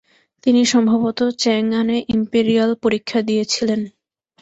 [0.43, 3.81] তিনি সম্ভবত চ্যাংআনে ইম্পেরিয়াল পরীক্ষা দিয়েছিলেন।